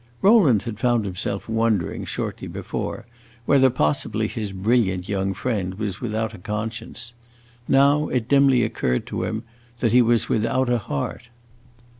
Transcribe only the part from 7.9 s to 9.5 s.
it dimly occurred to him